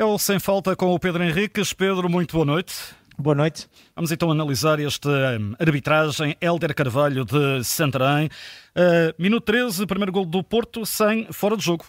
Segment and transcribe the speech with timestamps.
[0.00, 1.74] É o Sem Falta com o Pedro Henriques.
[1.74, 2.74] Pedro, muito boa noite.
[3.18, 3.68] Boa noite.
[3.94, 6.34] Vamos então analisar esta hum, arbitragem.
[6.40, 8.30] Helder Carvalho de Santarém.
[8.74, 11.84] Uh, minuto 13, primeiro gol do Porto, sem fora de jogo.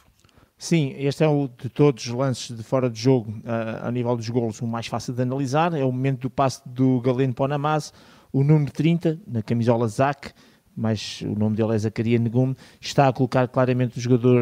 [0.57, 4.17] Sim, este é o de todos os lances de fora de jogo, uh, a nível
[4.17, 5.73] dos golos, o mais fácil de analisar.
[5.73, 7.93] É o momento do passe do Galeno para o Namaz,
[8.33, 10.33] o número 30, na camisola Zac,
[10.75, 14.41] mas o nome dele é Zacaria Negum, está a colocar claramente o jogador,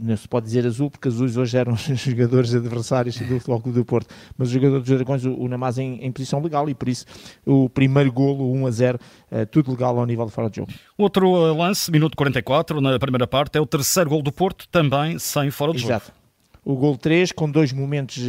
[0.00, 3.78] não se pode dizer azul, porque azuis hoje eram os jogadores adversários do Futebol Clube
[3.78, 6.88] do Porto, mas o jogador dos Dragões, o Namaz, em, em, posição legal e por
[6.88, 7.04] isso
[7.44, 8.98] o primeiro golo, 1 a 0,
[9.30, 10.72] é, tudo legal ao nível de fora de jogo.
[10.96, 15.18] Outro uh, lance, minuto 44, na primeira parte, é o terceiro gol do Porto, também
[15.18, 16.06] sem fora de Exato.
[16.06, 16.18] jogo.
[16.64, 18.22] O gol 3, com dois momentos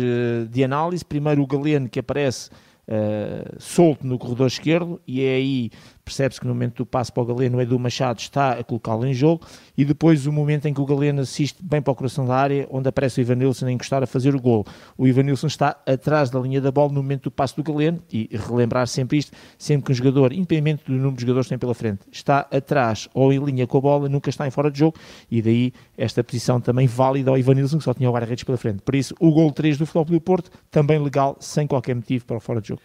[0.50, 1.04] de análise.
[1.04, 2.50] Primeiro o Galeno, que aparece
[2.90, 5.72] uh, solto no corredor esquerdo, e é aí
[6.10, 9.06] percebe-se que no momento do passo para o Galeno, o Edu Machado está a colocá-lo
[9.06, 9.46] em jogo,
[9.78, 12.68] e depois o momento em que o Galeno assiste bem para o coração da área,
[12.72, 14.66] onde aparece o Ivanilson a encostar a fazer o gol.
[14.98, 18.28] O Ivanilson está atrás da linha da bola no momento do passo do Galeno, e
[18.32, 21.76] relembrar sempre isto, sempre que um jogador, independente do número de jogadores que tem pela
[21.76, 24.98] frente, está atrás ou em linha com a bola, nunca está em fora de jogo,
[25.30, 28.82] e daí esta posição também válida ao Ivanilson, que só tinha o guarda-redes pela frente.
[28.82, 32.38] Por isso, o gol 3 do Futebol do Porto, também legal, sem qualquer motivo para
[32.38, 32.82] o fora de jogo.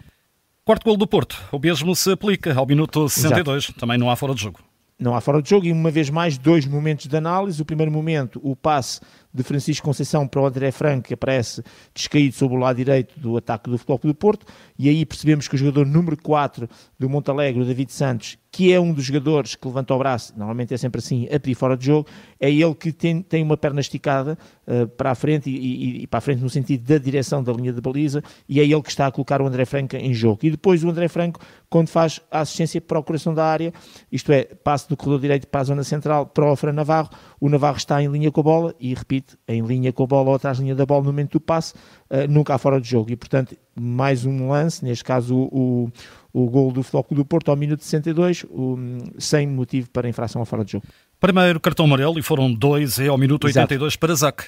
[0.65, 1.39] Quarto gol do Porto.
[1.53, 3.65] O mesmo se aplica ao minuto 62.
[3.65, 3.79] Exato.
[3.79, 4.61] Também não há fora de jogo.
[4.99, 7.61] Não há fora de jogo e uma vez mais dois momentos de análise.
[7.61, 8.99] O primeiro momento, o passe
[9.35, 11.61] de Francisco Conceição para o André Franco, que aparece
[11.93, 14.47] descaído sobre o lado direito do ataque do Futebol do Porto,
[14.79, 16.69] e aí percebemos que o jogador número 4
[16.99, 20.73] do Montalegre, o David Santos, que é um dos jogadores que levanta o braço, normalmente
[20.73, 23.81] é sempre assim, a pedir fora de jogo, é ele que tem, tem uma perna
[23.81, 27.43] esticada uh, para a frente e, e, e, para a frente no sentido da direção
[27.43, 30.15] da linha de baliza, e é ele que está a colocar o André Franco em
[30.15, 30.39] jogo.
[30.45, 33.73] E depois o André Franco, quando faz a assistência para o coração da área,
[34.13, 37.49] isto é, passe do corredor direito para a zona central para o Fran Navarro, o
[37.49, 40.35] Navarro está em linha com a bola e, repito, em linha com a bola ou
[40.35, 41.75] atrás da linha da bola no momento do passe,
[42.11, 43.11] uh, nunca há fora de jogo.
[43.11, 45.91] E, portanto, mais um lance, neste caso o,
[46.33, 48.79] o, o gol do Floco do Porto ao minuto 62, o,
[49.19, 50.87] sem motivo para infração ao fora de jogo.
[51.21, 53.73] Primeiro cartão amarelo e foram dois é ao minuto Exato.
[53.73, 54.45] 82 para Zac.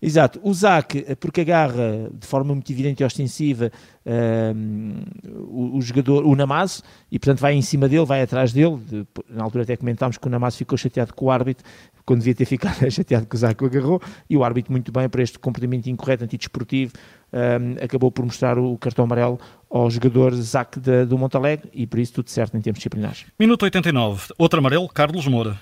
[0.00, 3.70] Exato, o Zac, porque agarra de forma muito evidente e ostensiva
[4.06, 5.02] um,
[5.48, 8.76] o, o, jogador, o Namaz, e portanto vai em cima dele, vai atrás dele.
[8.76, 11.64] De, na altura até comentámos que o Namaz ficou chateado com o árbitro,
[12.06, 14.00] quando devia ter ficado chateado que o Zac o agarrou,
[14.30, 16.92] e o árbitro, muito bem, para este comportamento incorreto, antidesportivo,
[17.32, 19.38] um, acabou por mostrar o cartão amarelo
[19.68, 23.26] ao jogador Zac do Montalegre, e por isso tudo certo em termos disciplinares.
[23.38, 25.58] Minuto 89, outro amarelo, Carlos Moura.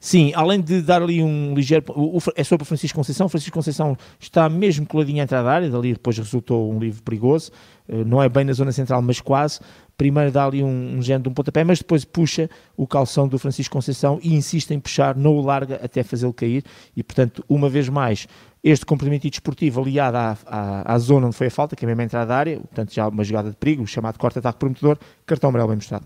[0.00, 1.84] Sim, além de dar ali um ligeiro.
[1.88, 3.28] O, o, é sobre o Francisco Conceição.
[3.28, 7.50] Francisco Conceição está mesmo coladinho à entrada da área, dali depois resultou um livro perigoso.
[7.88, 9.60] Eh, não é bem na zona central, mas quase.
[9.96, 13.36] Primeiro dá ali um, um género de um pontapé, mas depois puxa o calção do
[13.36, 16.62] Francisco Conceição e insiste em puxar, não o larga até fazê-lo cair.
[16.96, 18.28] E portanto, uma vez mais,
[18.62, 22.02] este comprometimento desportivo aliado à, à, à, zona onde foi a falta, que é mesmo
[22.02, 25.70] a entrada da área, portanto já uma jogada de perigo, chamado corte-ataque prometedor, cartão amarelo
[25.70, 26.04] bem mostrado.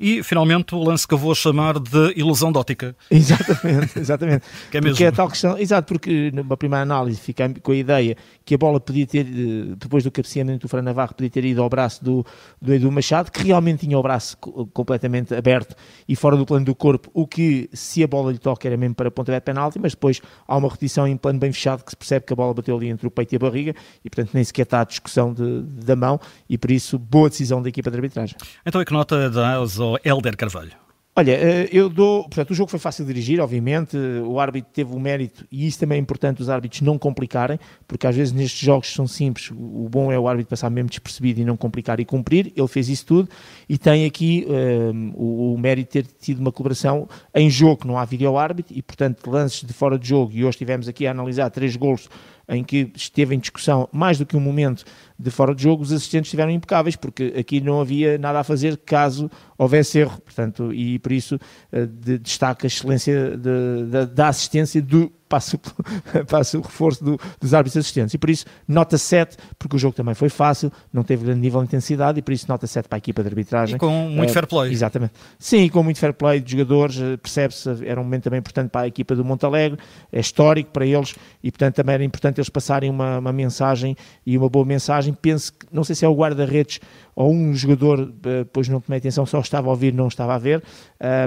[0.00, 2.96] E, finalmente, o lance que eu vou chamar de ilusão de ótica.
[3.10, 4.46] Exatamente, exatamente.
[4.70, 4.94] que é mesmo.
[4.94, 8.58] Porque é tal questão, exato, porque numa primeira análise fica com a ideia que a
[8.58, 12.02] bola podia ter, eh, depois do cabeceamento do Fran Navarro, podia ter ido ao braço
[12.02, 12.24] do,
[12.60, 14.38] do Edu Machado, que realmente tinha o braço
[14.72, 15.76] completamente aberto
[16.08, 18.94] e fora do plano do corpo, o que, se a bola lhe toca, era mesmo
[18.94, 21.96] para pontapé de penalti, mas depois há uma repetição em plano bem fechado que se
[21.96, 24.42] percebe que a bola bateu ali entre o peito e a barriga e, portanto, nem
[24.42, 26.18] sequer está a discussão de, da mão
[26.48, 28.36] e, por isso, boa decisão da equipa de arbitragem.
[28.64, 29.60] Então, é que nota dá
[29.90, 30.72] ao Helder Carvalho?
[31.16, 32.22] Olha, eh, eu dou.
[32.22, 33.96] Portanto, o jogo foi fácil de dirigir, obviamente.
[34.24, 38.06] O árbitro teve o mérito, e isso também é importante, os árbitros não complicarem, porque
[38.06, 39.50] às vezes nestes jogos são simples.
[39.50, 42.52] O bom é o árbitro passar mesmo despercebido e não complicar e cumprir.
[42.56, 43.28] Ele fez isso tudo
[43.68, 47.86] e tem aqui um, eh, o, o, mérito de ter tido uma colaboração em jogo,
[47.86, 50.32] não há vídeo árbitro, e portanto, lances de fora de jogo.
[50.32, 52.08] E hoje estivemos aqui a analisar três golos
[52.50, 54.84] em que esteve em discussão mais do que um momento
[55.16, 58.76] de fora de jogo, os assistentes estiveram impecáveis, porque aqui não havia nada a fazer
[58.78, 61.36] caso houvesse erro, portanto, e por isso
[61.72, 65.12] uh, de, destaca a excelência de, de, da assistência do
[66.28, 68.14] passo o reforço do, dos árbitros assistentes.
[68.14, 71.60] E por isso, nota 7, porque o jogo também foi fácil, não teve grande nível
[71.60, 73.76] de intensidade, e por isso, nota 7 para a equipa de arbitragem.
[73.76, 74.72] E com muito uh, fair play.
[74.72, 75.12] Exatamente.
[75.38, 78.82] Sim, com muito fair play de jogadores, uh, percebe-se, era um momento também importante para
[78.82, 79.78] a equipa do Montalegre,
[80.12, 84.36] é histórico para eles, e portanto também era importante eles passarem uma, uma mensagem, e
[84.36, 85.14] uma boa mensagem.
[85.14, 86.80] Penso que, não sei se é o guarda-redes
[87.20, 90.62] ou um jogador, depois não tomei atenção, só estava a ouvir, não estava a ver,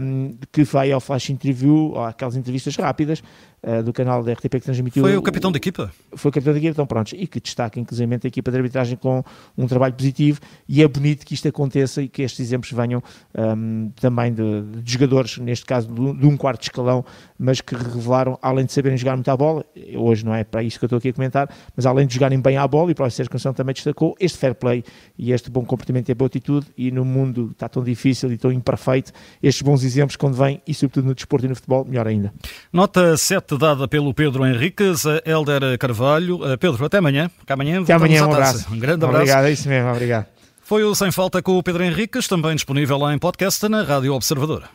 [0.02, 3.22] um, que vai ao flash interview, ou aquelas entrevistas rápidas
[3.62, 5.04] uh, do canal da RTP que transmitiu.
[5.04, 5.94] Foi o capitão da equipa?
[6.16, 8.98] Foi o capitão da equipa, então pronto, e que destaca inclusive a equipa de arbitragem
[8.98, 9.24] com
[9.56, 13.04] um trabalho positivo e é bonito que isto aconteça e que estes exemplos venham
[13.38, 17.06] um, também de, de, jogadores, neste caso de, de um quarto escalão,
[17.38, 19.64] mas que revelaram, além de saberem jogar muito à bola,
[19.96, 22.40] hoje não é para isso que eu estou aqui a comentar, mas além de jogarem
[22.42, 24.84] bem à bola, e para o Sérgio Canção também destacou, este fair play
[25.18, 28.52] e este bom comportamento e boa atitude, e no mundo está tão difícil e tão
[28.52, 32.34] imperfeito, estes bons exemplos quando vêm, e sobretudo no desporto e no futebol, melhor ainda.
[32.72, 36.40] Nota 7 dada pelo Pedro Henriques, a Helder Carvalho.
[36.60, 37.30] Pedro, até amanhã.
[37.48, 38.68] amanhã, até amanhã um abraço.
[38.72, 39.24] Um grande abraço.
[39.24, 40.26] Obrigado, é isso mesmo, obrigado.
[40.62, 44.70] Foi o Sem Falta com o Pedro Henriques, também disponível em podcast na Rádio Observadora.